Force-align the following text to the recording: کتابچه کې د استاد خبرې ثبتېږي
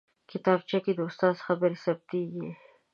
کتابچه 0.31 0.77
کې 0.83 0.91
د 0.95 0.99
استاد 1.09 1.35
خبرې 1.45 1.77
ثبتېږي 1.83 2.49